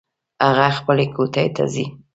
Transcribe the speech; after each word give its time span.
هغه 0.45 0.67
خپلې 0.77 1.05
کوټې 1.15 1.45
ته 1.55 1.63
ځي 1.73 1.85